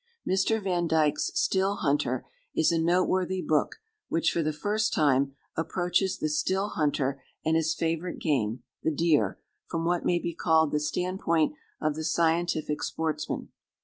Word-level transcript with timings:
Mr. 0.27 0.59
Van 0.59 0.87
Dyke's 0.87 1.29
"Still 1.35 1.75
Hunter" 1.75 2.25
is 2.55 2.71
a 2.71 2.79
noteworthy 2.79 3.39
book 3.39 3.75
which, 4.09 4.31
for 4.31 4.41
the 4.41 4.51
first 4.51 4.95
time, 4.95 5.35
approaches 5.55 6.17
the 6.17 6.27
still 6.27 6.69
hunter 6.69 7.21
and 7.45 7.55
his 7.55 7.75
favorite 7.75 8.17
game, 8.17 8.63
the 8.81 8.89
deer, 8.89 9.37
from 9.67 9.85
what 9.85 10.03
may 10.03 10.17
be 10.17 10.33
called 10.33 10.71
the 10.71 10.79
standpoint 10.79 11.53
of 11.79 11.93
the 11.93 12.03
scientific 12.03 12.81
sportsman. 12.81 13.49